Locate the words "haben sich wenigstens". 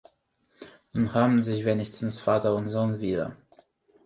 1.13-2.19